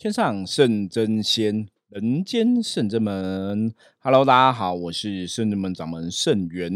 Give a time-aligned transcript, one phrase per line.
[0.00, 3.70] 天上圣真仙，人间圣真门。
[3.98, 6.72] Hello，大家好，我是圣真门掌门圣元。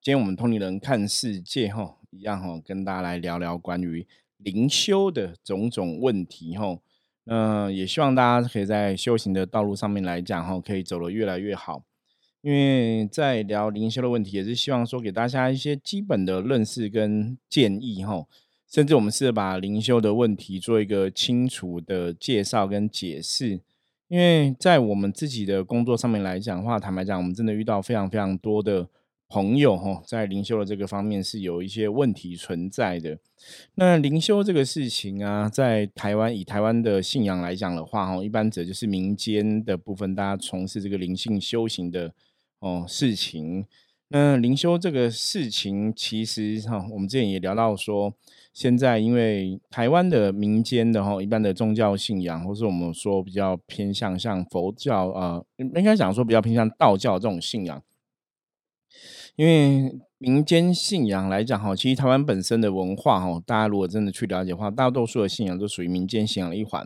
[0.00, 4.06] 今天我们通灵人看世界，哈，一样哈，跟大家来聊聊关于
[4.36, 6.78] 灵修的种种问题，哈。
[7.24, 11.82] 嗯，也希望大家可以在修行的道路上面来讲，哈，可以走得越来越好。
[12.40, 18.24] 因为在聊灵修的问题，也是希望说给大家一些基本的认识跟建议，哈。
[18.74, 23.60] 甚至我们试着把灵修的问题做一个清楚的介绍跟解释，
[24.08, 28.88] 因为在我们自己的工作上面来讲的话，坦白讲，我们真的遇到非常非常多的
[29.28, 33.16] 朋友哈，在灵修的这个方面是有一些问题存在的。
[33.76, 42.12] 那灵修这个事情啊，在台湾以台湾的信仰来讲的话，哈，一般则就是民间的部分，大家从事这个灵性修行的
[42.58, 43.64] 哦事情。
[44.16, 48.14] 嗯灵修这个事情，其实哈，我们之前也聊到说。
[48.52, 57.82] 现在因为台湾的民间的哈，一般的宗教信仰，或是我们说比较偏向像佛教啊，应该讲说比较偏向道教这种信仰。
[59.34, 66.82] 因为民间信仰来讲哈，其实台湾本身的文化哈，大家如果真的去了解的话，大多数的信仰都属于民间信仰的一环。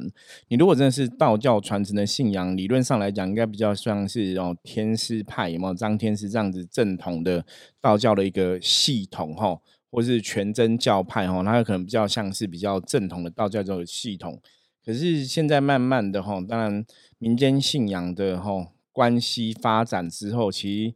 [0.48, 7.47] 你如果真的是道教传承的信仰，理论上来讲，应该比较像是哦天师派，有没有张天师这样子正统的
[7.80, 9.61] 道教的一个系统哈。
[9.91, 14.39] 或是全真教派哈，它可能比较像是比较正统的道教这种系统。
[14.84, 16.84] 可是现在慢慢的哈，当然
[17.19, 20.95] 民间信仰的哈关系发展之后，其实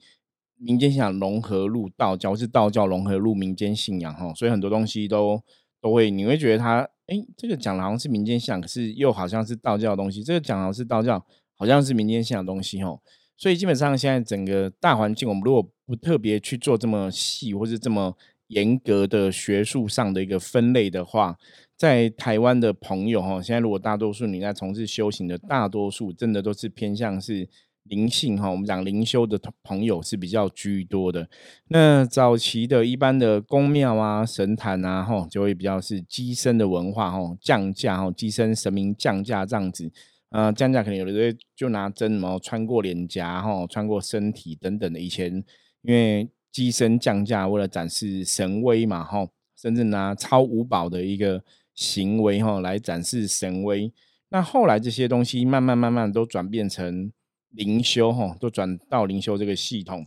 [0.62, 5.42] 民间信仰融合入道教，是道教融合入民间信仰哈，所以很多东西都
[5.80, 11.24] 都会，你会觉得它，哎，这个讲的好像是民间信仰，可是又好像是道教的东西；这个讲的是道教，
[11.56, 12.98] 好像是民间信仰东西哈。
[13.36, 18.16] 所以基本上现在整个大环境，我们如果不特别去做这么细，或是这么。
[18.48, 21.38] 严格的学术上的一个分类的话，
[21.74, 27.48] 在台湾的朋友哈，现在如果大多数你在从事修行的，大多数真的都是偏向是
[27.84, 31.28] 灵性哈，我们讲灵修的朋友是比较居多的。
[31.68, 39.90] 那早期的一般的宫庙啊、神坛啊，哈，就会比较是机身的文化哈，降价哈，机身神明降价这样子，
[40.30, 45.00] 呃，降价可能有的时候就拿针毛穿过脸颊哈，穿过身体等等的。
[45.00, 45.44] 以前
[45.82, 49.26] 因为机身降价，为了展示神威嘛，哈，
[49.60, 51.42] 甚至拿超五宝的一个
[51.74, 53.92] 行为，哈，来展示神威。
[54.28, 57.12] 那后来这些东西慢慢慢慢都转变成
[57.52, 60.06] 灵修，哈，都转到灵修这个系统。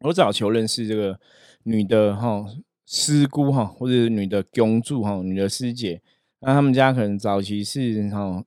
[0.00, 1.18] 我早求认识这个
[1.64, 2.46] 女的，哈，
[2.86, 6.00] 师姑，哈，或者女的公主，哈，女的师姐。
[6.40, 8.44] 那他们家可能早期是，哈，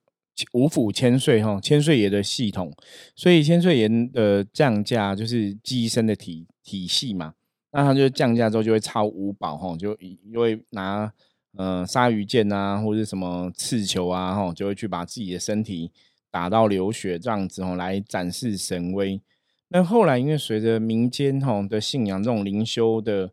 [0.53, 2.71] 五府千岁，哈，千岁爷的系统。
[3.15, 6.47] 所以千岁爷的降价就是机身的体。
[6.63, 7.33] 体系嘛，
[7.71, 11.11] 那他就降价之后就会超五宝哈，就因为拿
[11.57, 15.91] 呃鲨鱼剑啊，或者什么刺球啊哈，就会去把自己的身体
[16.31, 19.21] 打到流血这样子哦，来展示神威。
[19.67, 23.31] 那后来因为随着民间吼的信仰这种灵修的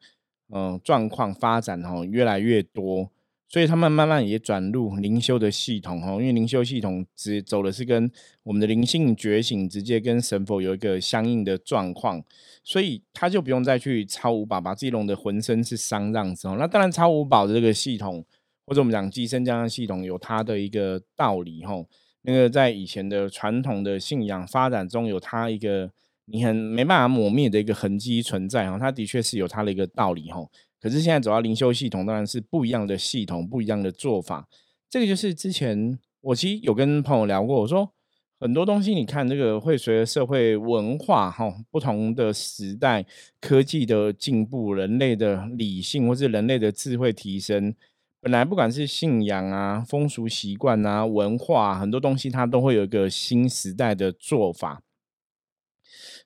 [0.50, 3.10] 嗯状况发展哈越来越多。
[3.50, 8.10] 所以他们慢慢也转入灵修的系统哈，因为灵修系统直走的是跟
[8.42, 12.22] 我们的灵性觉醒直接跟神佛有一个相应的状况，
[12.62, 16.56] 所以他就不用再去超五宝，把自己弄得浑身是伤这样子哦。
[16.58, 18.22] 那当然超五宝的这个系统，
[18.66, 21.82] 或者我们讲寄生这样的系统，有它的一个道理哈。
[22.28, 25.90] 那个在以前的传统的信仰发展中，有它一个
[26.26, 28.78] 你很没办法抹灭的一个痕迹存在哈。
[28.78, 30.46] 它的确是有它的一个道理哈。
[30.78, 34.46] 可是现在走到灵修系统，当然是不一样的系统，不一样的做法。
[34.90, 37.90] 这个就是之前我其实有跟朋友聊过，我说
[38.38, 43.06] 很多东西，你看这个会随着社会文化哈不同的时代、
[43.40, 47.74] 科技的进步、人类的理性或是人类的智慧提升，
[48.20, 54.82] 本来不管是信仰啊、风俗习惯啊、文化很多东西，它都会有一个新时代的做法。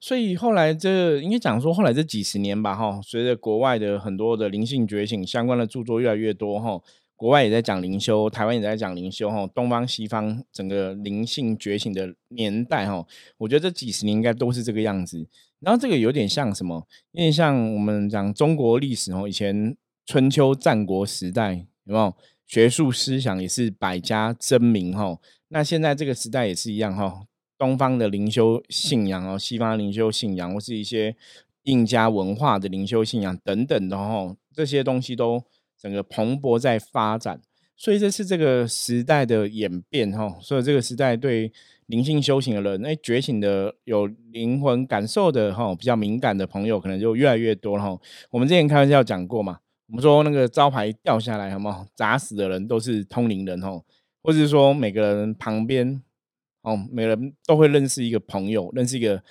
[0.00, 6.80] 所以后来这应该讲说，后来这几十年吧，哈，随着国外的很多的灵性觉醒相关的著作越来越多，哈，
[7.14, 13.06] 国外也在讲灵修，台湾也在讲灵修，哈，东方西方整个灵性觉醒的年代，哈，
[13.38, 15.28] 我觉得这几十年应该都是这个样子。
[15.60, 16.88] 然后这个有点像什么？
[17.12, 22.14] 有点像我们讲中国历史，哦，以前春秋战国时代有没有
[22.46, 25.18] 学术思想也是百家争鸣，哈，
[25.48, 27.22] 那现在这个时代也是一样，哈。
[27.58, 31.14] 东方的灵修信仰哦，西方灵修信仰，或是一些
[31.62, 35.40] 印加文化的灵修信仰等等的哦，这些东西都
[35.78, 37.40] 整个蓬勃在发展，
[37.76, 40.36] 所以这是这个时代的演变哈。
[40.40, 41.52] 所以这个时代对
[41.86, 47.96] 灵性修行的人，哎，觉醒的有灵魂感受的哈，比较敏感的朋友，可能就越来越多了哈。
[48.32, 49.60] 我们之前开玩笑讲过嘛，
[49.92, 53.82] 我们说那个招牌掉下来，好不好砸死的人都是通灵人哦。
[54.22, 56.00] 或者是说每个人旁边
[56.62, 59.22] 哦，每人都会认识一个朋友，认识一个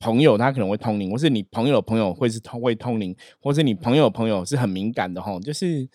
[0.00, 5.38] 朋友，他可能会通灵，或是你朋友的朋友会是通会通灵，或是你朋友的朋友是很敏感的哈。
[5.38, 5.88] 就是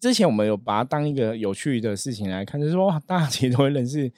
[0.00, 4.10] 之前我们有把它当一个有趣的事情来看，就是说大家其实都会认识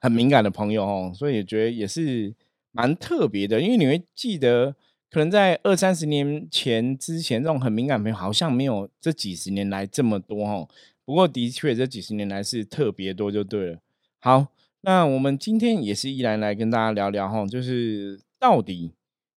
[0.00, 2.34] 很敏感的朋友哦，所以也觉得也是
[2.72, 4.74] 蛮特别的，因为你会记得。
[5.10, 10.68] 可能在二三十年前之前，这种很敏感朋友好像没有这几十年来这么多哦。
[11.04, 13.78] 不过的确，这几十年来是特别多，就对了。
[14.20, 14.46] 好，
[14.82, 18.92] 那我们今天也是依然来跟大家聊聊哈，就是到底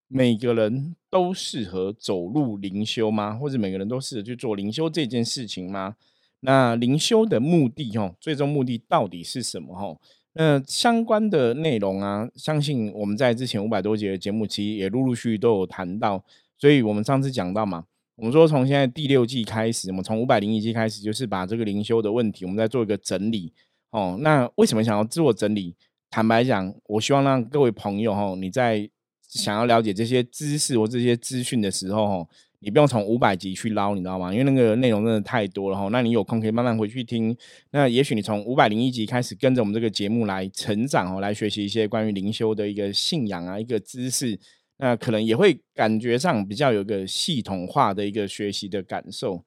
[0.08, 3.34] 每个人都适合走入灵修吗？
[3.34, 5.96] 或者每个人都适合去做灵修这件事情吗？
[6.42, 9.74] 那灵修的目的哦，最终目的到底是什么？
[9.74, 9.98] 哈？
[10.36, 16.24] 那相关的内容啊，相信我们在之前五百多节的节目期也陆陆续续都有谈到，
[16.58, 17.86] 所以我们上次讲到嘛，
[18.16, 23.54] 我们说从现在第六季开始，我们从五百零一季开始，就是把这个灵修的问题，我们再做一个整理
[23.92, 24.18] 哦。
[24.22, 25.76] 那为什么想要自我整理？
[26.10, 28.90] 坦白讲，我希望让各位朋友哈，你在
[29.28, 32.28] 想要了解这些知识或这些资讯的时候哈。
[32.64, 34.32] 你不用从五百集去捞，你知道吗？
[34.32, 35.90] 因为那个内容真的太多了哈。
[35.92, 37.36] 那你有空可以慢慢回去听。
[37.72, 44.40] 那也许你从五百零一集开始跟着我们这个节目来成长哦，来学习一些关于灵修的一个信仰啊，一个知识。
[44.78, 49.44] 那可能也会感觉上比较有个系统化的一个学习的感受。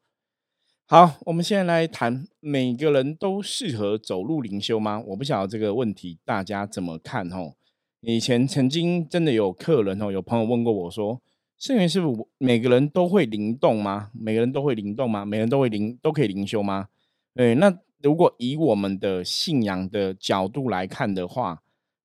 [0.86, 5.02] 好，我们现在来谈，每个人都适合走入灵修吗？
[5.06, 7.54] 我不晓得这个问题大家怎么看哦。
[8.02, 11.22] 以前曾经真的有客人哦，有朋友问过我说。
[11.58, 14.10] 圣元师傅，每个人都会灵动吗？
[14.12, 15.24] 每个人都会灵动吗？
[15.24, 16.88] 每个人都会灵都可以灵修吗？
[17.34, 21.62] 对，那如果以我们的信仰的角度来看的话，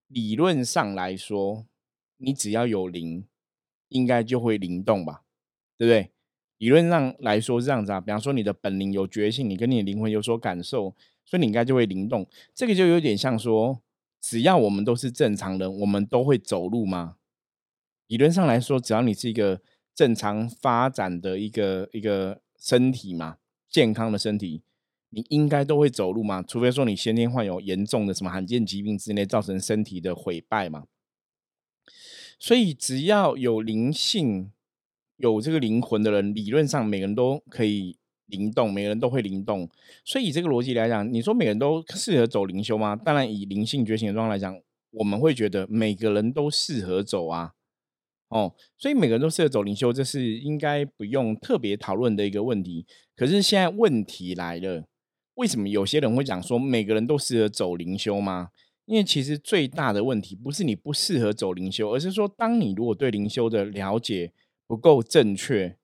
[0.08, 1.66] 理论上来说，
[2.18, 3.26] 你只要有灵，
[3.90, 5.24] 应该就会灵动吧？
[5.78, 6.12] 对不对？
[6.58, 8.00] 理论上来说是这样子啊。
[8.00, 10.96] 比方说你的本灵有觉性，你跟你的灵魂有所感受，
[11.26, 12.26] 所以你应该就会灵动。
[12.56, 13.82] 这个就有点像说，
[14.22, 17.18] 只要我们都是正常人，我们都会走路吗？
[18.12, 19.62] 理论上来说，只要你是一个
[19.96, 23.38] 正常发展的一个一个身体嘛，
[23.70, 24.64] 健康的身体，
[25.12, 26.44] 你应该都会走路嘛。
[26.44, 30.88] 除非说你先天患有严重的什么罕见疾病之类，造成身体的毁败嘛。
[32.38, 34.52] 所以只要有灵性、
[35.16, 39.70] 有这个灵魂的人，理论上每个人都可以灵动，每个人都会灵动。
[40.04, 42.94] 所以以这个逻辑来讲，你说每个人都适合走灵修吗？
[42.94, 44.60] 当然，以灵性觉醒的状况来讲，
[44.90, 47.54] 我们会觉得每个人都适合走啊。
[48.32, 52.86] 哦，所以每个人都适合走灵修，这是应该不用特别讨论的一个问题。
[53.16, 54.86] 可是现在问题来了，
[55.36, 58.50] 为什么有些人会讲说每个人都适合走灵修吗？
[58.86, 64.32] 因为其实最大的问题不是你不适合走灵修，而是说当你如果对灵修的了解
[64.66, 65.78] 不够正确，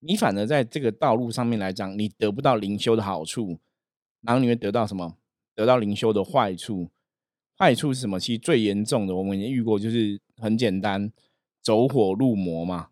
[0.00, 3.60] 你反而在这个道路上面来讲，你得不到灵修的好处，
[4.22, 5.18] 然后你会得到什么？
[5.54, 6.90] 得到灵修的坏处。
[7.56, 8.18] 坏处是什么？
[8.18, 11.12] 其实最严重的，我们已经遇过，就是很简单。
[11.64, 12.90] 走火入魔嘛，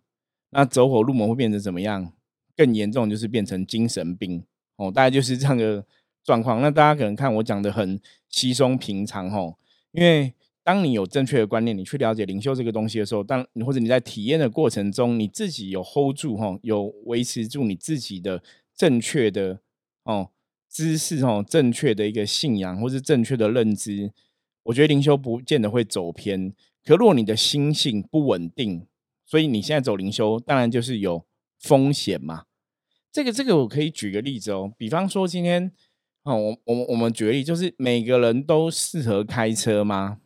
[0.50, 2.12] 那走火入魔会变成怎么样？
[2.56, 4.44] 更严重就是变成精神病
[4.76, 5.84] 哦，大概就是这样的
[6.24, 6.60] 状况。
[6.60, 9.56] 那大家可能看我讲的很稀松平常哦，
[9.92, 18.42] 因为当你有正确的观念，你去了解灵修这个东西的时候，当你或者你在体验的过程中，你自己有 hold 住哈，有维持住你自己的
[18.74, 19.60] 正确的
[20.04, 20.28] 哦
[20.68, 24.12] 知识哦，正确的一个信仰或是正确的认知，
[24.64, 26.52] 我觉得灵修不见得会走偏。
[26.84, 28.86] 可如果你的心性不稳定，
[29.24, 31.24] 所以你现在走灵修，当然就是有
[31.58, 32.44] 风险嘛。
[33.12, 35.70] 这个这个我可以举个例子哦，比方说今天
[36.22, 40.18] 哦，我我我们举例，就是每个人都适合开车吗？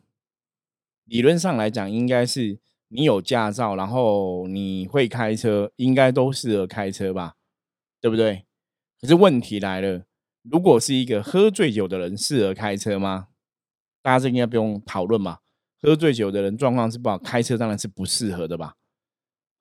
[1.05, 7.35] 理论上来讲，应该是你有驾照，然后你会开车，应该都适合开车吧，
[8.01, 8.45] 对不对？
[8.99, 10.05] 可是问题来了，
[10.43, 13.27] 如果是一个喝醉酒的人适合开车吗？
[14.01, 15.39] 大家这应该不用讨论嘛。
[15.81, 18.75] 喝醉酒的人状况是不好，开车当然是不适合的吧？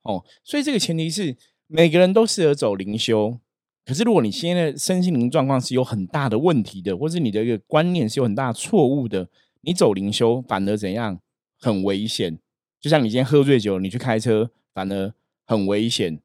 [0.02, 3.38] 哦，所以这个前提是每个人都适合走灵修。
[3.85, 9.28] 可是如果你现在身心灵状况是有很大的问题的，或是你的一个观念是有很大错误的，
[9.61, 11.20] 你走灵修反而怎样？
[11.58, 12.38] 很危险。
[12.80, 16.20] 就像你今天喝醉酒，你去开车反而很危险。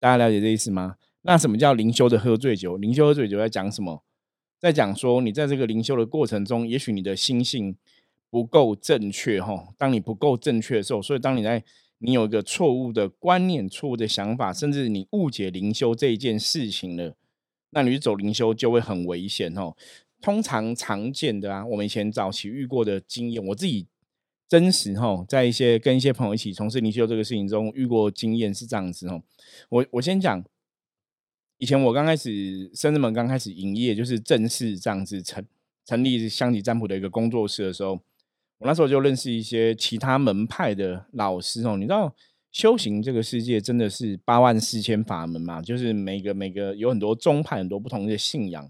[0.00, 0.96] 大家了解这意思吗？
[1.22, 2.76] 那什么叫灵修的喝醉酒？
[2.76, 4.04] 灵修喝醉酒在讲什么？
[4.58, 7.76] 在讲说你在这个灵修的过程中，也许你的心性。
[8.32, 11.62] 不够正确哈，当你不够正确的时候，所以当你在
[11.98, 17.14] 你有一个错误的观念、错误的想法，甚至你误解灵修这一件事情了，
[17.72, 19.76] 那你去走灵修就会很危险哦。
[20.22, 23.86] 通常常见的啊，我们以前早期遇过的经验，我自己
[24.48, 29.22] 真实哈，在一些跟一些朋友一起从事灵修这个事情中遇过经验是这样子哦。
[29.68, 30.42] 我我先讲，
[31.58, 35.44] 以前我刚开始深圳门刚开始营业，就是正式这样子成
[35.84, 38.00] 成立象棋占卜的一个工作室的时候，
[38.62, 41.76] 我那时候就认识一些其他门派的老师哦。
[41.76, 42.14] 你知道，
[42.52, 48.68] 修行这个世界真的是八万四千法门嘛，就是每个每个有很多宗派，很多不同的信仰。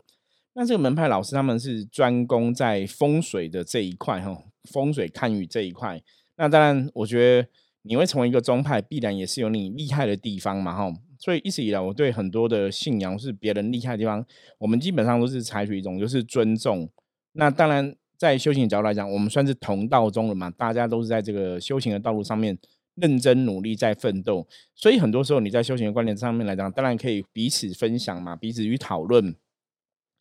[0.55, 6.03] 那这个门派老师他们是专攻在风水的这一块哈，风水看雨这一块。
[6.37, 7.49] 那当然，我觉得
[7.83, 10.91] 你会成为一个宗派，必然也是有你厉害的地方嘛哈。
[11.19, 14.25] 所以一直以来，我对很多的信仰是别人厉害的地方，
[14.59, 16.89] 我们基本上都是采取一种就是尊重。
[17.35, 22.57] 那当然，在修行的角度来讲，我们算是同道中人嘛，大家都是在这个修行的道路上面
[22.95, 24.47] 认真努力在奋斗。
[24.77, 29.35] 所以很多时候你在修行的观点上面来讲，当然可以彼此分享嘛，彼此去讨论。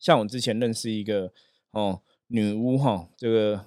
[0.00, 1.32] 像我之前认识一个
[1.70, 3.66] 哦女巫哈，这个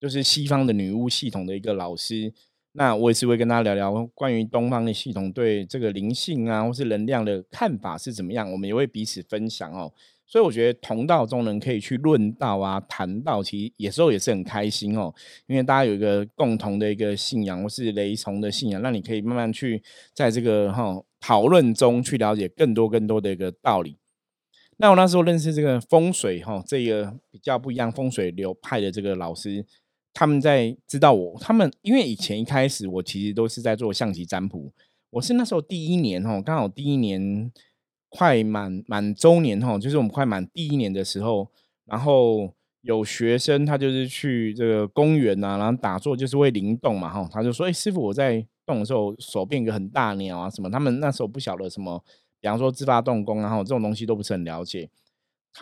[0.00, 2.32] 就是西方的女巫系统的一个老师，
[2.70, 9.92] 那我也是会跟他聊聊关于东方的系统对这个灵性啊或是能量的看法是怎么样，我们也会彼此分享哦。
[10.26, 15.14] 所以我觉得同道中人可以去论道啊，谈道，其实有时候也是很开心哦，
[15.46, 19.80] 因为大家有一个共同的一个信仰或是雷同的信仰，那你可以慢慢去
[20.12, 23.96] 在这个哈讨论中去了解更多更多的一个道理。
[24.78, 29.64] 那我那时候认识这个风水哈，这个比较不一样风水流派的这个老师，
[30.12, 34.72] 他们在知道我，他们因为以前一开始我其实都是在做象棋占卜，
[35.10, 37.50] 我是那时候第一年哈，刚好第一年
[38.16, 41.50] 快满满周年哈，就是我们快满第一年的时候，
[41.84, 52.02] 然后有学生他就是去这个公园啊，然后打坐就是会灵动嘛哈，他就说：“哎，师傅，我在动的时候手变一个很大鸟啊什么。”他们那时候不晓得什么。
[52.38, 54.88] 比方说自发动工，然后这种东西都不是很了解。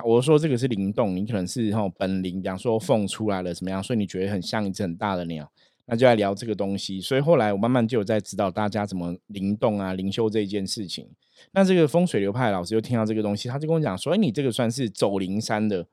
[0.05, 5.51] 我说这个是灵动，你可能是哈本灵，比方说凤出来了怎么样，所以你觉得很像一只很大的鸟，
[5.87, 7.01] 那就来聊这个东西。
[7.01, 11.09] 所以后来我慢慢就有在指导大家怎么灵动啊、灵修这一件事情。
[11.53, 15.87] 那这个风水流派老师就听到这个东西，他就跟我讲说：“哎，你这个算是走灵山的。”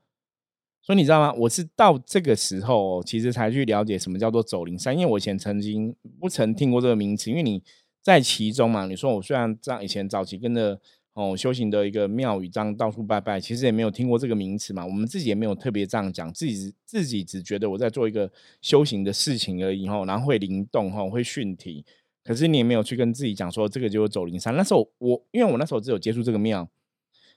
[0.81, 1.33] 所以你知道吗？
[1.33, 7.63] 我是到这个时候其实才去了解什么叫做走灵山，因为我以前曾经不曾听过这个名词，因为你。
[8.03, 10.81] 在其中嘛，你说我虽然这样以前早期跟着
[11.13, 14.85] 哦修行的一个庙宇这样到处拜拜，其实也没有听过这个名词嘛。
[14.85, 21.85] 我们自己也没有特别这样讲，自己自己只觉得我在做一个修行的事情而已吼，然后会灵动吼，会训体。
[22.23, 24.55] 可是你也没有去跟自己讲说这个就是走灵山。
[24.55, 26.69] 那时候我因为我那时候只有接触这个庙，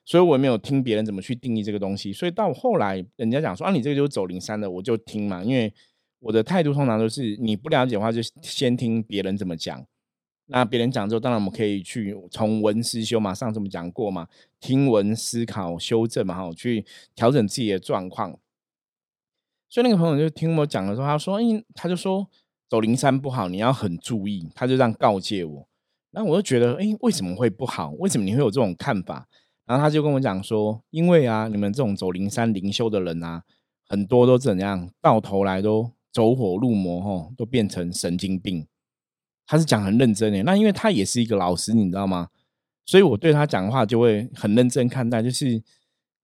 [0.05, 2.13] 所以我也没有听别人怎么去定义这个东西。
[2.13, 5.43] 所以到后来人家讲说啊，你这个就是走灵山的，我就听嘛。
[5.43, 5.73] 因为
[6.21, 9.85] 我的态度通常都是你不了解的话，就先听别人怎么讲。
[10.47, 14.29] 那别人讲之后，当然我们可以去从文思修嘛，上次我们讲过嘛，
[14.61, 16.85] 听闻思考修正嘛，哈，去
[17.15, 18.39] 调整自己的状况。
[19.71, 22.29] 所以那个朋友就听我讲的时候，他说：“哎，他就说
[22.69, 25.67] 走灵山不好，你要很注意。”他就这样告诫我。
[26.11, 27.91] 那我就觉得，哎，为什么会不好？
[27.93, 29.27] 为什么你会有这种看法？
[29.65, 33.43] 然后他就跟我讲说：“因为啊，你们这种走灵山灵修的人啊，
[33.89, 38.67] 很多都怎样，到头来都走火入魔，哈，都变成神经病。”
[39.47, 42.29] 他是讲很认真的，那因为他也是一个老师，你知道吗？
[42.87, 45.63] 所以我对他讲话就会很认真看待，就是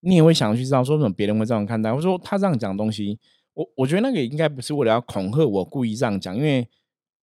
[0.01, 1.93] 你也会想去知道说什么别人会这样看待。
[1.93, 3.19] 我说他这样讲东西，
[3.55, 6.69] 我我觉得那个应该不是为了要恐吓我，故意这样讲，因为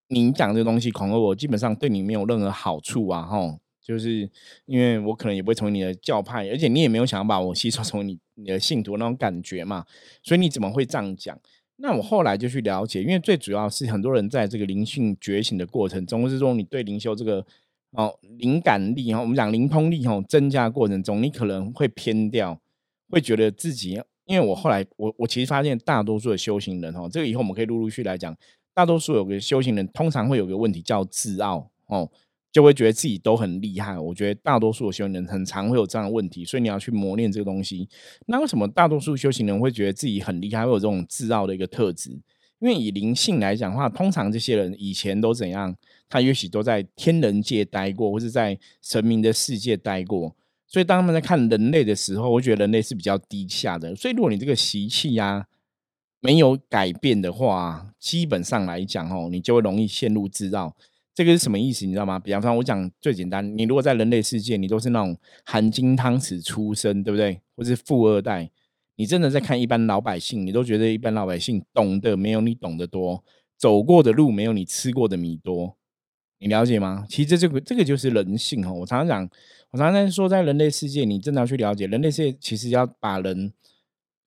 [0.10, 4.30] 你讲这个东西恐吓我，基本上对你没有任何好处啊，哈，就是
[4.66, 9.86] 因为我可能也不会成为你的教派，而且你也没有想要把我吸收成为你你的信徒那种感觉嘛，
[10.24, 11.40] 所以你怎么会这样讲？
[11.80, 17.46] 那我后来就去了解，因为最主要是很多人在这个灵性觉醒的过程中，或是说你对灵修这个
[17.92, 22.60] 哦灵感力哈，我们讲灵通力哈增加过程中，你可能会偏掉，
[23.10, 28.36] 会觉得自己，因为我后来我我其实发现大多数的修行人哈，这个以后我们可以陆陆续来讲，
[28.74, 32.10] 大多数有个修行人通常会有个问题叫自傲哦。
[32.58, 34.00] 就会觉得自己都很厉害。
[34.00, 37.88] 我觉得大多数的修行人很常会有这样的问题，所以你要去磨练这个东西。
[38.26, 42.10] 那为什么大多数修行人会觉得自己很厉害，会有这种自傲的一个特质？
[42.58, 45.76] 因为以灵性来讲的话，通常这些人以前都怎样？
[46.10, 50.36] 他也许都在天人界待过，或是在神明的世界待过。
[50.66, 53.96] 所以当他们在看人类的时候，我觉得人类是比较低下的。
[53.96, 55.46] 所以如果你这个习气呀
[56.22, 60.76] 没有改变的话，基本上来讲哦，你就会容易陷入自傲。
[61.18, 61.84] 这个是什么意思？
[61.88, 62.20] 你知道吗？
[62.20, 67.42] 比方说，我讲最简单，你如果在人类世界，你都是那种含金汤匙出生，对不对？
[67.56, 68.52] 或是富二代，
[68.98, 73.24] 你真的在看一般老百姓，你都觉得一般老百姓懂得没有你懂得多，
[73.58, 75.76] 走过的路没有你吃过的米多，
[76.38, 77.04] 你了解吗？
[77.10, 78.72] 其实这个这个就是人性哦。
[78.72, 79.30] 我常常讲，
[79.72, 83.52] 我常常说，在人类世界，你真的要去了解人类世界，其实要把人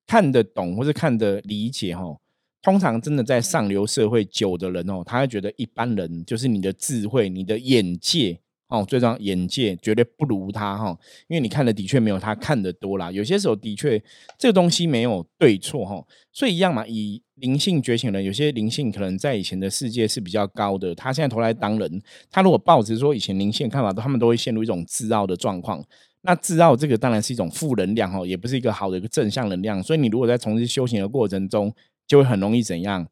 [0.08, 2.16] 看得懂或者看得理解哈。
[2.62, 8.38] 通常真的在上流社会久的人哦，他会觉得一般人就是你的智慧、你的眼界
[8.68, 10.96] 哦，最重要眼界绝对不如他哈，
[11.28, 13.10] 因为你看的的确没有他看的多啦。
[13.10, 14.00] 有些时候的确
[14.38, 16.86] 这个东西没有对错哈，所以一样嘛。
[16.86, 25.82] 以灵性觉醒人，有些灵性可能在以前的世界是比较高的，他现在投来当人，他如果抱着说以前灵性看法，他们都会陷入一种自傲的状况。
[26.22, 29.82] 那自傲这个当然是一种负能量哈，也不是一个好的一个正向能量。
[29.82, 31.74] 所以你如果在从事修行的过程中，
[32.10, 33.06] 就会很容易怎样？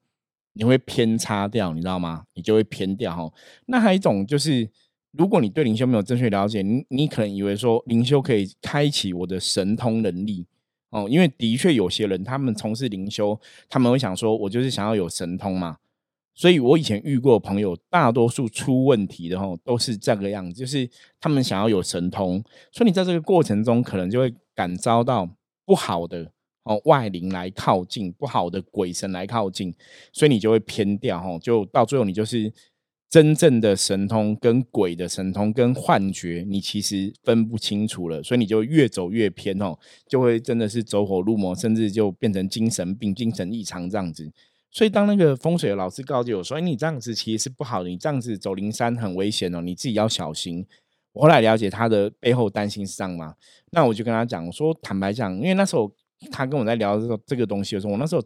[0.54, 2.24] 你会偏差掉，你知道吗？
[2.34, 3.32] 你就会偏掉哈。
[3.66, 4.68] 那还有一种就是。
[5.12, 10.46] 如果你对灵修没有正确了解，你你可能以为说灵修可以开启我的神通能力
[10.90, 13.40] 哦，因为的确有些人他们从事灵修，
[13.70, 15.78] 他们会想说，我就是想要有神通嘛。
[16.34, 20.88] 所以我以前遇过朋友，大多数出问题的吼都是这个样子，就是
[21.18, 25.28] 他们想要有神通，所以你在这个过程中可能就会感遭到
[25.64, 26.30] 不好的
[26.68, 29.74] 哦外灵来靠近，不好的鬼神来靠近，
[30.12, 32.52] 所以你就会偏掉吼，就到最后你就是。
[33.10, 39.74] 真正的神通跟鬼的神通跟幻觉，你其实分不清楚了，所以你就越走越偏哦，
[40.06, 44.30] 就会真的是走火入魔，甚至就变成精神病、精神异常这样子。
[44.70, 50.66] 所以当那个风水的老师告诫我说：“哎，你这样子其实是不好的，你这样子走灵山很危险哦，你自己要小心。”
[51.14, 53.34] 我后来了解他的背后担心是这样嘛，
[53.70, 55.90] 那我就跟他讲，我说坦白讲，因为那时候
[56.30, 58.22] 他跟我在聊这个这个东西的时候，我那时候。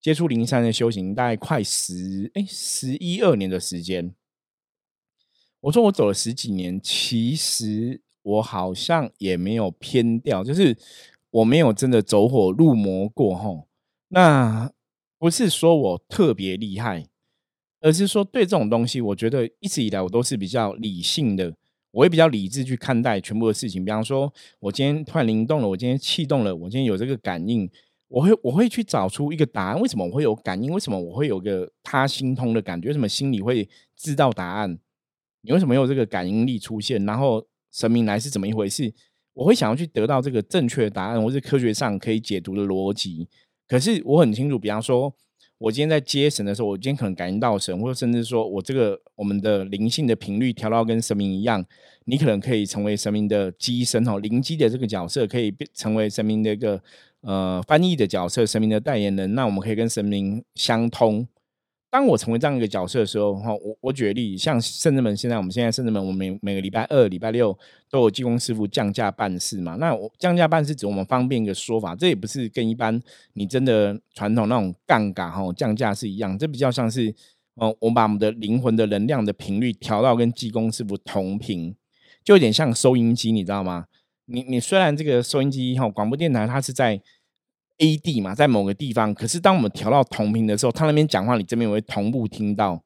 [0.00, 4.14] 接触灵山的修行大概快十哎十一二年的时间，
[5.60, 10.76] 我说我走了十几年，其实我好像也没有偏掉，就是
[11.30, 13.66] 我没有真的走火入魔过吼。
[14.08, 14.70] 那
[15.18, 17.06] 不是说我特别厉害，
[17.80, 21.56] 而是说对这种东西，我觉得一直以来我都是比较理性的，
[21.94, 23.84] 我会比较理智去看待全部的事情。
[23.84, 27.70] 比方说，我今天突然灵动了，我今天气动了，我今天有这个感应。
[28.08, 30.72] 我会我会去找出一个答案，为什么我会有感应？
[30.72, 32.88] 为什么我会有个他心通的感觉？
[32.88, 34.76] 为什么心里会知道答案？
[35.42, 37.04] 你为什么有这个感应力出现？
[37.06, 38.92] 然后神明来是怎么一回事？
[39.32, 43.28] 我会想要去得到这个正确的答案，或是科学上可以解读的逻辑。
[43.68, 45.12] 可是我很清楚，比方说，
[45.58, 51.64] 我今天在接神的时候，我今天可能感应到神，或者甚至说我这个我们的灵性的频率调到跟神明一样，
[52.04, 56.80] 你可能可以成为神明的机身哦，灵机的这个角色可以变成为神明的一个。
[57.26, 61.26] 呃，翻译的角色，神明的代言人，那我们可以跟神明相通。
[61.94, 67.56] 当我成为这样一个角色的时候，哈，我我举例，像圣人门，现在我们现在圣人门，我们每每个礼拜二、礼拜六
[67.88, 69.76] 都有技工师傅降价办事嘛。
[69.76, 73.00] 那我降价办事，指我们方便一个说法，这也不是跟一般
[73.34, 77.14] 你真的传统那种杠杆哈降价是一样，这比较像是，
[77.54, 81.76] 哦，我把我们的灵魂的能量的频率调到跟技工师傅同频，
[82.24, 83.84] 就有点像收音机，你知道吗？
[84.26, 87.00] 你你虽然这个收音机哈广播电台它是在
[87.78, 92.82] A 地嘛，在某个地方，可是当我们调到同频的时候，他那边讲话，你这边会同步听到。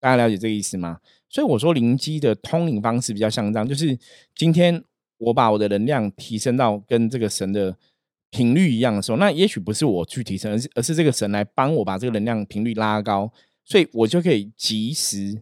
[0.00, 0.98] 大家了解这个意思吗？
[1.28, 3.96] 所以我说灵机的通灵方式比较像这样，就是
[4.34, 4.82] 今天
[5.18, 7.78] 我把我的能量提升到跟这个神的
[8.30, 13.32] 频率一样的时候，那也许不是我去提升，而是而是这个神来帮我把这个能量频率拉高，
[13.64, 15.40] 所以我就可以及时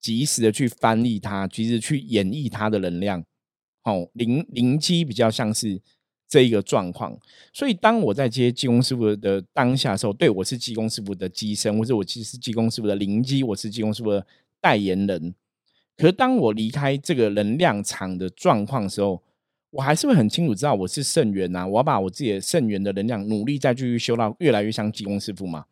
[0.00, 3.22] 及时的去翻译它，及时去演绎它的能量。
[3.84, 5.82] 哦，灵灵机比较像是
[6.32, 7.14] 这一个状况，
[7.52, 14.26] 所以当我在接技工师傅的当下的时候，对我是技工师傅的机身，或者我其实是技工师傅的灵机，我是技工师傅的
[14.58, 15.34] 代言人。
[15.94, 19.22] 可是当我离开这个能量场的状况的时候，
[19.72, 25.66] 我还是会很清楚知道我是圣元呐，我要把我自己的圣元的能量努力再继续修到越来越像技工师傅嘛。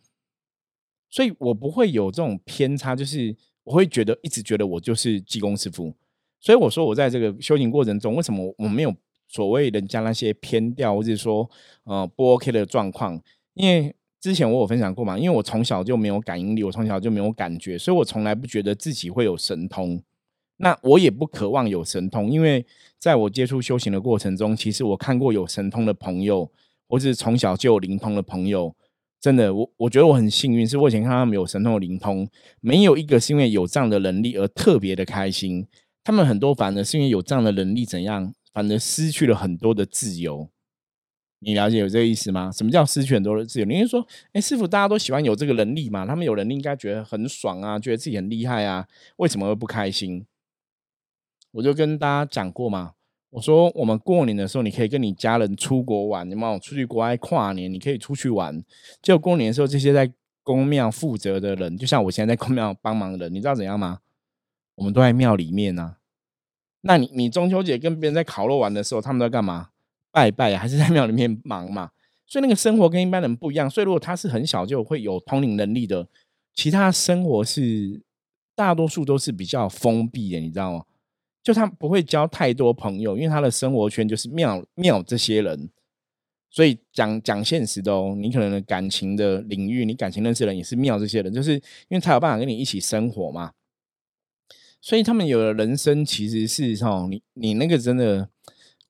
[1.09, 5.94] 所以我不会有这种偏差，就是我会觉得一直觉得我就是技工师傅。
[6.38, 8.94] 所以我说，我在这个修行过程中，为什么我没有
[9.33, 11.49] 所谓人家那些偏调，或者说
[11.85, 13.23] 呃不 OK 的状况？
[13.55, 20.03] 因为之前我有分享过嘛，因为我从小就没有感应力，我从小就没有感觉，所以我从来不觉得自己会有神通。
[20.57, 22.66] 那我也不渴望有神通，因为
[22.99, 26.51] 在我接触修行的过程中，其实我看过有神通的朋友，
[26.88, 28.75] 或是从小就有灵通的朋友，
[29.21, 32.29] 真的，我我觉得我很幸运，是我以前看他们有神通的灵通，
[32.61, 35.66] 没有一个是因为有这样的能力而特别的开心。
[36.05, 40.49] 他们很多反而是因为有这样的能力，怎样反而失去了很多的自由。
[41.43, 42.51] 你了解有这个意思吗？
[42.53, 43.65] 什么叫失去很多的自由？
[43.65, 46.05] 你是说，哎，师傅大家都喜欢有这个能力嘛？
[46.05, 48.87] 他们有能力应该觉得很爽啊，觉得自己很厉害啊，
[49.17, 50.27] 为什么会不开心？
[51.53, 52.93] 我就跟大家讲过嘛，
[53.31, 58.63] 我说我们过年的时候，你可以跟你家人出国玩，你们出去国外跨年，你可以出去玩。
[59.01, 64.01] 就过年的时候，这些在公庙负责的人，就像我现在在公庙帮忙的人，你知道怎样吗？
[64.75, 65.97] 我们都在庙里面呢，
[66.83, 69.69] 那你你中秋节跟别人在烤肉玩的时候，他们在干嘛？
[70.11, 71.90] 拜拜，还是在庙里面忙嘛？
[72.27, 73.69] 所以那个生活跟一般人不一样。
[73.69, 76.07] 所以如果他是很小就会有通灵能力的，
[76.55, 78.01] 其他生活是
[78.55, 80.85] 大多数都是比较封闭的，你知道吗？
[81.43, 85.69] 就他不会交太多朋友，因为他的生活圈就是庙庙这些人。
[86.51, 93.53] 所以讲讲现实的哦，你可能感情的领域，你感情认识的人也是庙这些人，就是因为他有办法跟你一起生活嘛。
[94.81, 98.29] 所以他们有的人生其实是哦，你你那个真的，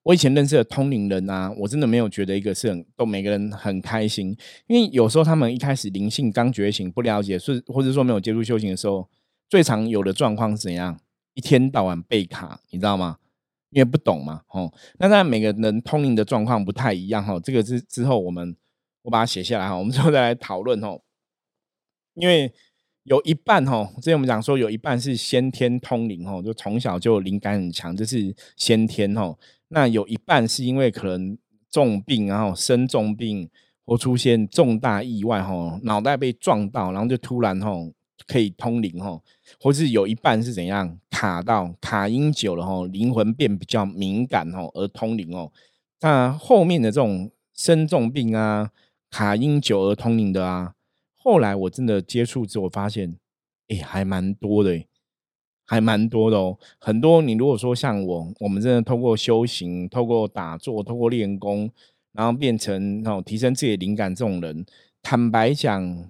[0.03, 4.35] 我以前认识的通灵人啊，我真的没有觉得一个是很都每个人很开心，
[4.67, 9.09] 因为有时候他们一开始灵性刚觉醒，不了解是或者说没有接触修行的时候，
[9.49, 10.99] 最常有的状况是怎样？
[11.33, 13.17] 一天到晚被卡，你知道吗？
[13.69, 18.55] 因为不懂嘛，哦，那当然每个人通灵的状况不太一样哈，这个之之后我们
[19.03, 21.01] 我把它写下来哈，我们之后再来讨论哦。
[22.15, 22.53] 因为
[23.03, 29.35] 有一半哈，之前我们讲说有一半是先天通灵哈，就从小就灵感很强，这是先天哈。
[29.69, 31.37] 那有一半是因为可能
[31.69, 33.49] 重病，然后生重病
[33.85, 37.71] 或出现重大意外哈，脑袋被撞到，然后就突然哈。
[38.27, 39.19] 可以通灵哈，
[39.59, 45.51] 或是有一半是怎样卡到卡音久了哈，灵魂变比较敏感哦，而通灵哦。
[46.01, 48.69] 那后面的这种生重病啊，
[49.09, 50.75] 卡音久而通灵的啊，
[51.23, 53.17] 后来我真的接触之后发现，
[53.67, 54.83] 哎，还蛮多的，
[55.65, 56.57] 还蛮多的哦。
[56.79, 61.69] 很多你如果说像我，我们真的透过修行、透过打坐、透过练功，
[62.13, 64.65] 然后变成哦提升自己的灵感这种人，
[65.01, 66.09] 坦白讲。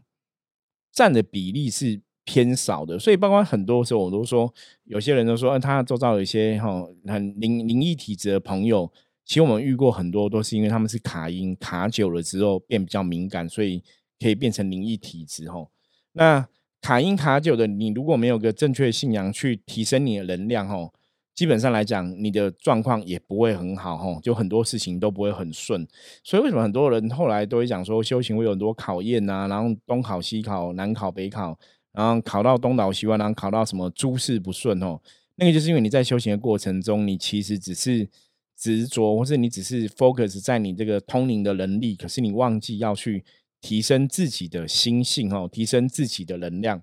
[0.94, 8.92] 占的比例是偏少的，所以包括很多时候我都说，有些人都说，他周遭有一些哈很灵灵异体质的朋友，
[9.24, 13.82] 其实我们遇过很多都是因为他们是卡音卡久了之后变比较敏感，所以
[14.22, 15.68] 可以变成灵异体质哈。
[16.14, 16.48] 那
[16.82, 20.92] 卡因卡久的，你如果没有个正确信仰去提升你的能量哈。
[21.34, 25.88] 基本上来讲，你的状况也不会很好哈，就很多事情都不会很顺。
[26.24, 31.58] 所以为什么很多人后来都会讲说，修行会有很多考验呐，然后东考西考，南考北考，
[31.94, 35.00] 然后考到东倒西歪，然后考到什么诸事不顺哦。
[35.36, 38.08] 那个就是因为你在修行的过程中，你其实只是
[38.56, 43.24] 执着，或是你只是 focus 在你这个通灵的能力，可是你忘记要去
[43.62, 46.82] 提升自己的心性哦，提升自己的能量。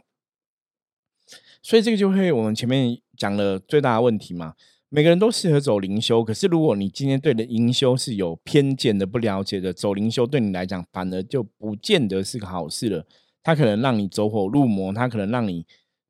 [1.61, 4.55] 所以这个就会我们前面讲了最大的问题嘛，
[4.89, 13.05] 每个人都适合走灵修，可是如果你今天对的灵修是有偏见的、不了解的，走灵修对你来讲反而就不见得是个好事了。
[13.43, 15.67] 它可能让你走火入魔，它可能让你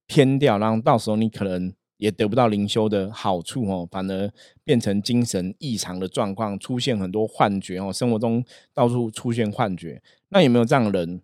[0.07, 4.33] 偏掉，然后到时候你可能也得不到灵修的好处哦，反而
[4.65, 10.01] 变成精神异常的状况，出现很多幻觉哦，生活中到处出现幻觉。
[10.31, 11.21] 那有没有这样的人？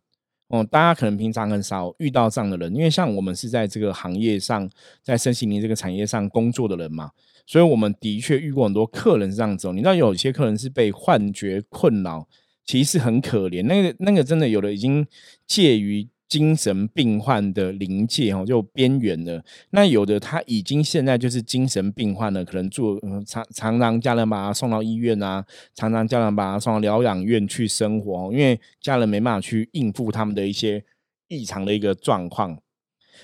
[0.49, 4.69] 哦，大家可能平常很少遇到这样的人，因为像我们是在这个行业上，
[5.03, 7.11] 在身心灵这个产业上工作的人嘛，
[7.47, 9.69] 所以我们的确遇过很多客人是这样子。
[9.73, 12.29] 你知道，有些客人是被幻觉困扰，
[12.65, 13.65] 其实很可怜。
[13.65, 15.07] 那个那个真的有的已经
[15.47, 16.09] 介于。
[16.35, 19.41] 精神病患的临界哦，就边缘了。
[19.71, 30.85] 那有的他已经现在就是精神病患了，可能住常常常家人把他送到医院啊，常常家人把他送到疗养院去生活，因为家人没办法去应付他们的一些
[31.29, 32.59] 异常的一个状况。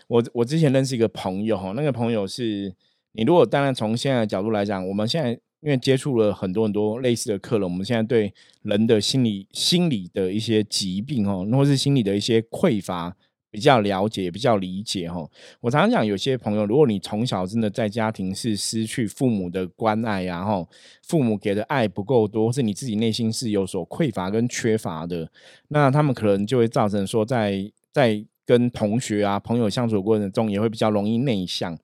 [0.06, 2.72] 我我之前认识一个朋友哈，那个朋友是
[3.14, 5.40] 你如果当然从现在的角度来讲，我们现在。
[5.60, 13.14] 因为接触了很多很多类似的客人，我们现在对人的心理、心理的一些疾病哦，或是心理的一些匮乏
[13.50, 15.28] 比较了解、比较理解哈。
[15.60, 20.66] 我常常讲，有些朋友，如果你从小真的在家庭是失去父母的关爱呀，哈，
[21.02, 25.30] 父母给的爱不够多，或是你自己内心是有所匮乏跟缺乏的，
[25.68, 31.78] 那他们可能就会造成说，在在跟同学啊、朋友相处的过程中，也会比较容易内向。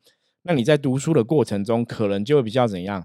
[0.44, 3.04] 那你在读书的过程中，可能就会比较怎样？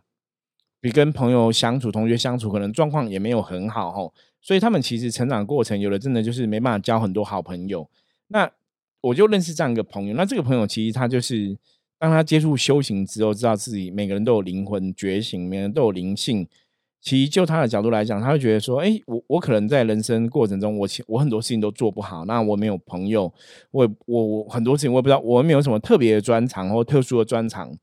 [0.81, 7.87] 比跟朋友相处、同学相处，可能状况也没有很好吼，所以他们其实成长过程，有的真的就是没办法交很多好朋友。
[8.29, 8.51] 那
[8.99, 11.55] 我就认识这样一个朋友，那这个朋友其实他就是
[11.99, 16.47] 当他接触修行之后，知道自己每个人都有灵魂觉醒，每个人都有灵性。
[16.99, 23.31] 其实就他的角度来讲，他会觉得说：，哎，我我可能在人生过程中，我我很多事情都做不好，那我没有朋友，
[23.71, 27.75] 我我我很多事情我也不知道，我没有什么特别的专长或特殊的专长。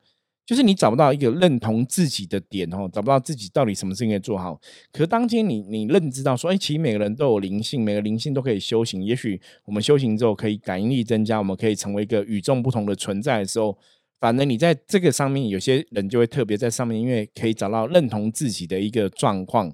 [0.49, 4.59] 就是你找不到一个认同自己的点哦，找不到自己到底什么事情可以做好。
[4.91, 9.05] 可是当天你你认知到说，哎，其实每个人都有灵性，每个灵性都可以修行。
[9.05, 13.77] 也许我们修行之后可以感应力增加，我们可以成为一个与众不同的存在的时候，
[14.21, 19.71] 反正你在这个上面，有些人就会特别在上面，因为可以找到认同自己的一个状况，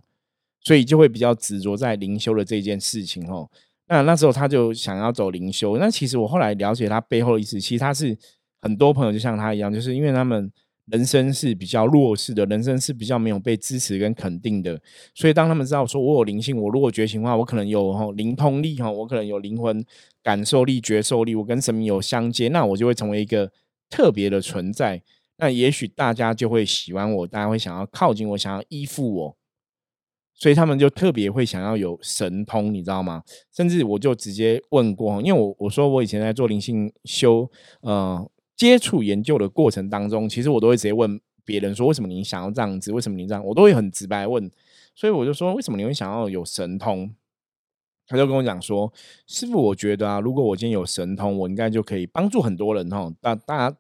[0.61, 3.49] 所以就会比较执着在灵修的这件事情哦。
[3.87, 5.79] 那那时候他就想要走灵修。
[5.79, 8.19] 那其实我后来了解他背后的意思，其实他是
[8.61, 10.51] 很多朋友就像他一样，就是因为他们。
[10.87, 14.81] 人生是比较弱势的，人生是比较没有被支持跟肯定的，
[15.15, 19.85] 所以当他们知道说我有灵性，我如果觉醒的话，我可能有灵通力哈，我可能有灵魂
[20.23, 23.51] 感受力、觉受力，我跟神明有相接，那我就会成为一个
[23.89, 25.03] 特别的存在。
[25.39, 29.37] 那也许大家就会喜欢我，大家会想要靠近我，想要依附我，
[30.35, 33.23] 所以他们就特别会想要有神通，你知道吗？
[33.51, 42.93] 甚至我就直接问过，因为我我说我以前在做灵性修，呃，接触研究的过程当中，其实我都会直接问别人说，为什么你想要这样子？
[42.93, 43.45] 为什么你这样？
[43.45, 44.51] 我都会很直白问，
[44.95, 47.15] 所以我就说，为什么你会想要有神通？
[48.07, 48.93] 他就跟我讲说，
[49.27, 53.13] 师傅，我觉得啊，如果我今天有神通，我应该就可以帮助很多人哈。
[53.21, 53.75] 大大。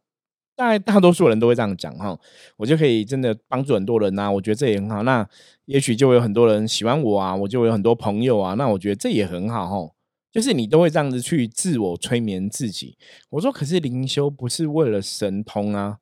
[0.56, 2.16] 大大多数人都会这样讲哈，
[2.56, 5.02] 我就可以真的帮助很多人呐，我觉得这也很好。
[5.02, 5.28] 那
[5.64, 9.92] 也许就会有很多人喜欢我啊，我就有很多朋友啊，那我觉得这也很好哈。
[10.34, 12.98] 就是你都会这样子去自我催眠自己。
[13.30, 15.98] 我说，可是灵修不是为了神通啊。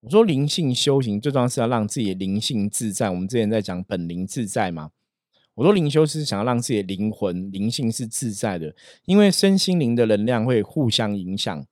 [0.00, 3.10] 我说，灵性修行最重要是要让自己的灵性自在。
[3.10, 4.90] 我们之前在讲本灵自在嘛。
[5.54, 11.64] 我说，灵修是想要让自己的灵魂灵性是自在的，因为身心灵的能量会互相影响。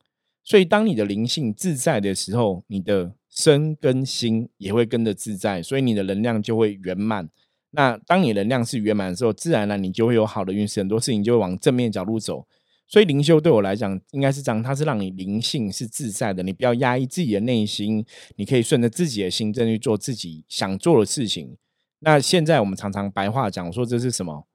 [0.45, 7.29] 所以，当你的灵性自在的时候，你的身跟心也会跟着自在，所以你的能量就会圆满。
[7.73, 12.47] 那当你能量是圆满的时候，自然呢，你就会有好的运势，很多事情就会往正面角度走。
[12.89, 18.05] 所以，灵修对我来讲，应该是这样，它是让你灵性是自在的，你不要压抑自己的内心，
[18.35, 21.57] 你可以顺着自己的心，正去做自己想做的事情。
[22.01, 24.47] 那现在我们常常白话讲，我说这是什么？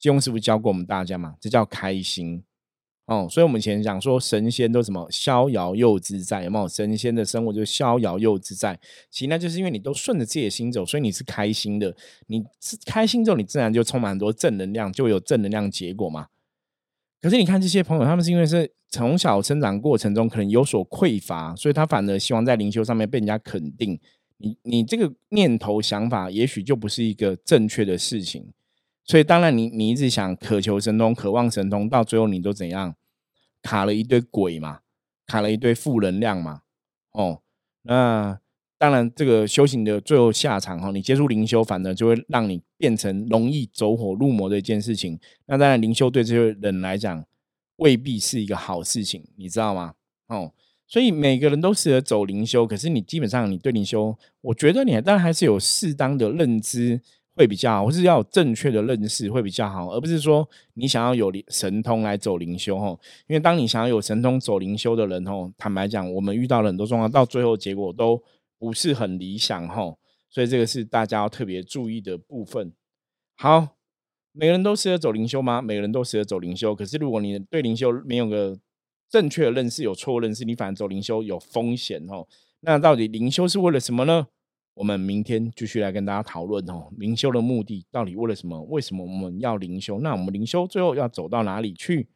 [0.00, 1.36] 金庸师傅教过我们大家嘛？
[1.40, 2.42] 这叫开心。
[3.06, 6.66] 哦，所以我们以前讲说神仙都什么逍遥又自在，有没有？
[6.66, 11.94] 神仙的生活就是逍遥又自在，其实那就是因为你都顺着自己的心走，所以你是开心的。
[12.28, 16.28] 你是开心之后，你自然就充满很多正能量，就有正能量结果嘛。
[17.20, 24.00] 可是你看这些朋友，他们是因为是从小成长过程中可能有所匮乏，所以他反而希望在灵修上面被人家肯定。
[24.38, 28.46] 你你这个念头想法，也许就不是一个正确的事情。
[29.04, 32.94] 所以当然，你你一直想渴求神通、渴望神通，到最后你都怎样？
[33.62, 34.80] 卡了一堆鬼嘛，
[35.26, 36.62] 卡了一堆负能量嘛。
[37.12, 37.42] 哦，
[37.82, 38.38] 那
[38.78, 45.20] 当然，这个修行的最后下场哈，你接触灵修，反而就会让你变成容易走火入魔的一件事情。
[45.46, 47.24] 那当然，灵修对这些人来讲，
[47.76, 49.94] 未必是一个好事情，你知道吗？
[50.28, 50.52] 哦，
[50.86, 57.02] 所以每个人都适合走灵修，可是你基本上你对灵修，我觉得你当然还是有适当的认知。
[57.36, 62.98] 会比较好，或是要有正确的认识会比较好，而不是说你想要有神通来走灵修吼。
[63.26, 68.22] 因为当你想要有神通走灵修的人吼，坦白讲，我们遇到了很多状况，到最后结果都
[68.58, 69.98] 不是很理想吼。
[70.30, 72.72] 所以这个是大家要特别注意的部分。
[73.36, 73.76] 好，
[74.32, 75.60] 每个人都适合走灵修吗？
[75.60, 76.74] 每个人都适合走灵修。
[76.74, 78.58] 可是如果你对灵修没有个
[79.08, 82.28] 正确的认识，有错误认识，你反而走灵修有风险吼。
[82.60, 84.28] 那到底灵修是为了什么呢？
[84.74, 88.60] 我们明天继续来跟大家讨论哦，灵修的目的到底为了什么？
[88.64, 90.00] 为什么我们要灵修？
[90.00, 92.08] 那我们灵修最后要走到哪里去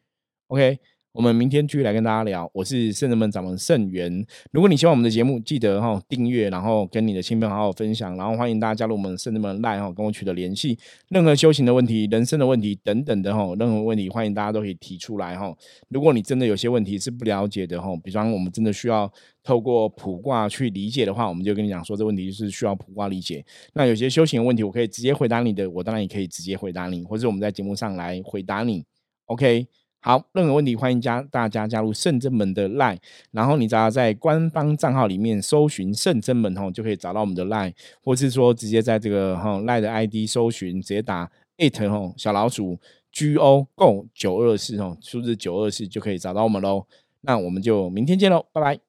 [0.48, 0.80] ？OK。
[1.18, 2.48] 我们明天继续来跟大家聊。
[2.54, 4.24] 我是圣人们掌门圣元。
[4.52, 10.78] 如果你喜欢我们的节目，记得哈订阅，然后跟你的亲朋好友分享，然后欢迎大家加入我们圣人们 Line 哈，跟我取得联系。
[11.08, 15.52] 任何修行的问题、人生的问题等等的哈，任何问题欢迎大家都可以提出来哈。
[15.88, 23.44] 如果你真的有些问题是不了解的哈，比方我们真的需要透过卜卦去理解的话，我们就跟你讲说，这问题是需要卜卦理解。
[23.74, 28.84] 那有些修行的问题，我可以直接回答你的，我当然也可以直接回答你，或者我们在节目上来回答你。
[29.24, 29.66] OK。
[30.00, 32.96] 好，任何问题欢迎加大家加入圣真门的 line，
[33.32, 42.78] 然后你只要在官方账号里面搜寻圣真门吼，就可以找到我们的 line，或是说直接在这个哈 line 的 ID 搜寻，直接打 it 吼小老鼠
[43.10, 46.86] G O Go 九二四吼，数字九二四就可以找到我们喽。
[47.22, 48.87] 那我们就明天见喽，拜拜。